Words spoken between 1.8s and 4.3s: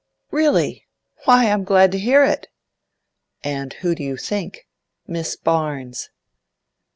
to hear it!' 'And who do you